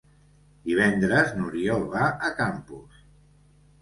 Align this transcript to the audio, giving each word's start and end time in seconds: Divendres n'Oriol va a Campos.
Divendres 0.69 1.29
n'Oriol 1.41 1.85
va 1.93 2.07
a 2.29 2.33
Campos. 2.43 3.05